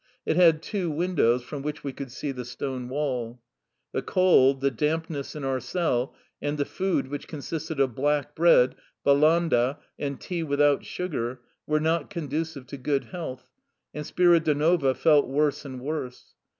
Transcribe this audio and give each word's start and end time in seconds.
It 0.25 0.35
had 0.35 0.63
two 0.63 0.89
windows, 0.89 1.43
from 1.43 1.61
which 1.61 1.83
we 1.83 1.93
could 1.93 2.11
see 2.11 2.31
the 2.31 2.43
stone 2.43 2.89
wall. 2.89 3.39
The 3.91 4.01
cold, 4.01 4.59
the 4.59 4.71
dampness 4.71 5.35
in 5.35 5.43
our 5.43 5.59
cell, 5.59 6.15
and 6.41 6.57
the 6.57 6.65
food 6.65 7.07
which 7.09 7.27
consisted 7.27 7.79
of 7.79 7.93
black 7.93 8.33
bread, 8.35 8.73
balandd,^ 9.05 9.77
and 9.99 10.19
tea 10.19 10.41
without 10.41 10.83
sugar, 10.85 11.41
were 11.67 11.79
not 11.79 12.09
conducive 12.09 12.65
to 12.65 12.77
good 12.77 13.03
health, 13.13 13.45
and 13.93 14.03
Spiridonova 14.03 14.95
felt 14.95 15.27
worse 15.27 15.65
and 15.65 15.79
worse. 15.81 16.33